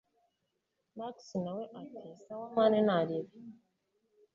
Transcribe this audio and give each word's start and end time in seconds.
max 0.97 1.15
nawe 1.43 1.63
ati 1.79 2.05
sawa 2.25 2.45
mn 2.55 2.73
ntaribi 2.85 3.35